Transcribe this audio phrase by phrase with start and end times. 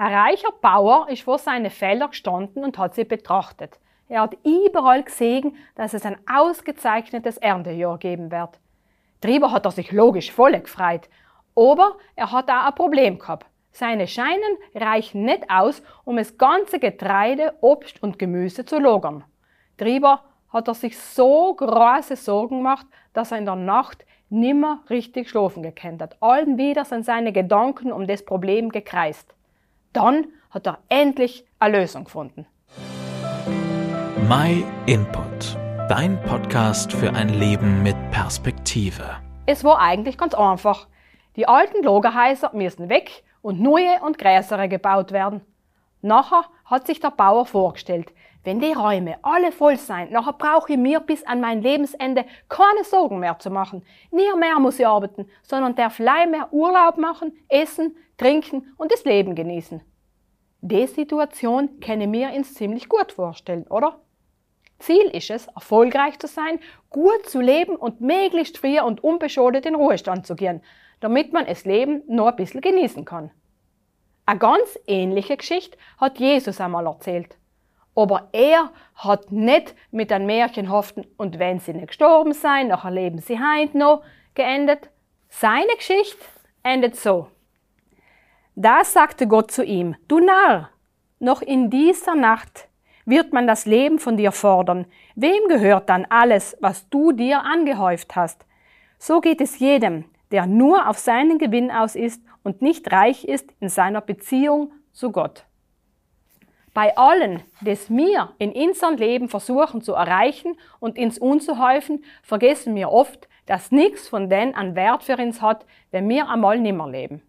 [0.00, 3.80] Ein reicher Bauer ist vor seine Felder gestanden und hat sie betrachtet.
[4.08, 8.60] Er hat überall gesehen, dass es ein ausgezeichnetes Erntejahr geben wird.
[9.20, 11.08] Drüber hat er sich logisch voll gefreut.
[11.56, 13.46] Aber er hat auch ein Problem gehabt.
[13.72, 19.24] Seine Scheinen reichen nicht aus, um das ganze Getreide, Obst und Gemüse zu lagern.
[19.78, 25.28] Drüber hat er sich so große Sorgen gemacht, dass er in der Nacht nimmer richtig
[25.28, 26.16] schlafen gekannt hat.
[26.22, 29.34] Allen wieder sind seine Gedanken um das Problem gekreist.
[29.92, 32.46] Dann hat er endlich eine Lösung gefunden.
[34.28, 35.56] My Input,
[35.88, 39.16] dein Podcast für ein Leben mit Perspektive.
[39.46, 40.88] Es war eigentlich ganz einfach.
[41.36, 45.40] Die alten Lagerhäuser müssen weg und neue und größere gebaut werden.
[46.02, 48.12] Nachher hat sich der Bauer vorgestellt,
[48.44, 52.84] wenn die Räume alle voll sein, nachher brauche ich mir bis an mein Lebensende keine
[52.84, 53.84] Sorgen mehr zu machen.
[54.10, 59.04] Nie mehr muss ich arbeiten, sondern darf allein mehr Urlaub machen, essen, trinken und das
[59.04, 59.82] Leben genießen.
[60.60, 64.00] Die Situation ich mir ins ziemlich gut vorstellen, oder?
[64.78, 69.74] Ziel ist es, erfolgreich zu sein, gut zu leben und möglichst früh und unbeschadet in
[69.74, 70.62] Ruhestand zu gehen,
[71.00, 73.30] damit man das Leben noch ein bisschen genießen kann.
[74.26, 77.36] Eine ganz ähnliche Geschichte hat Jesus einmal erzählt.
[77.98, 83.18] Aber er hat nicht mit einem märchenhaften und wenn sie nicht gestorben sein, nachher leben
[83.18, 84.88] sie heint noch geendet.
[85.28, 86.24] Seine Geschichte
[86.62, 87.26] endet so.
[88.54, 90.70] Da sagte Gott zu ihm, du Narr,
[91.18, 92.68] noch in dieser Nacht
[93.04, 94.86] wird man das Leben von dir fordern.
[95.16, 98.46] Wem gehört dann alles, was du dir angehäuft hast?
[99.00, 103.50] So geht es jedem, der nur auf seinen Gewinn aus ist und nicht reich ist
[103.58, 105.46] in seiner Beziehung zu Gott.
[106.74, 112.90] Bei allen, das wir in unserem Leben versuchen zu erreichen und ins unzuhäufen, vergessen wir
[112.90, 117.22] oft, dass nichts von denen an Wert für uns hat, wenn wir einmal nimmer leben.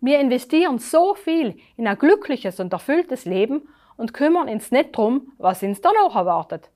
[0.00, 5.32] Wir investieren so viel in ein glückliches und erfülltes Leben und kümmern uns nicht drum,
[5.38, 6.70] was uns danach erwartet.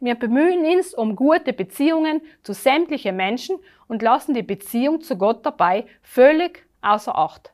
[0.00, 3.56] Wir bemühen uns um gute Beziehungen zu sämtlichen Menschen
[3.88, 7.52] und lassen die Beziehung zu Gott dabei völlig außer Acht.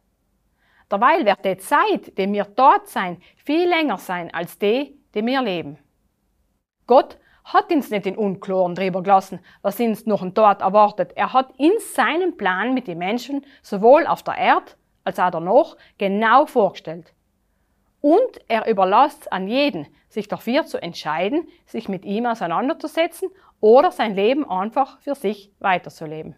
[0.91, 5.43] Derweil wird die Zeit, die wir dort sein, viel länger sein als die, die wir
[5.43, 5.78] leben.
[6.87, 11.12] Gott hat uns nicht in Unklaren drüber gelassen, was uns noch dort erwartet.
[11.16, 14.72] Er hat uns seinen Plan mit den Menschen sowohl auf der Erde
[15.04, 17.12] als auch danach genau vorgestellt.
[18.00, 23.28] Und er überlässt an jeden, sich dafür zu entscheiden, sich mit ihm auseinanderzusetzen
[23.60, 26.37] oder sein Leben einfach für sich weiterzuleben.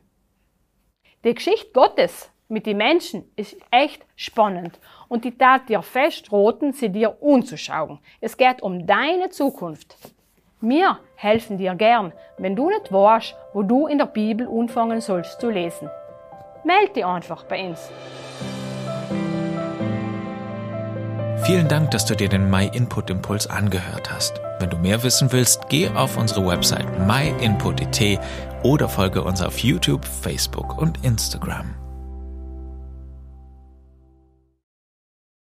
[1.24, 4.78] Die Geschichte Gottes mit den Menschen ist echt spannend
[5.08, 7.98] und die tat dir fest roten, sie dir unzuschauen.
[8.20, 9.96] Es geht um deine Zukunft.
[10.60, 15.40] Wir helfen dir gern, wenn du nicht weißt, wo du in der Bibel anfangen sollst
[15.40, 15.88] zu lesen.
[16.64, 17.90] Meld dich einfach bei uns.
[21.44, 24.40] Vielen Dank, dass du dir den My Input Impuls angehört hast.
[24.58, 28.20] Wenn du mehr wissen willst, geh auf unsere Website myinput.it
[28.62, 31.74] oder folge uns auf YouTube, Facebook und Instagram.